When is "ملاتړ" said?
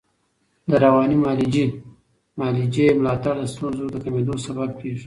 2.99-3.33